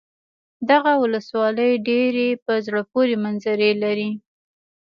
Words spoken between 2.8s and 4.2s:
پورې منظرې لري.